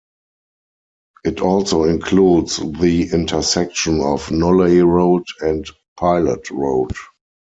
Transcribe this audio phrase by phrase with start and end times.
[1.23, 5.63] It also includes the intersection of Nolley Road and
[5.95, 6.91] Pilot Road.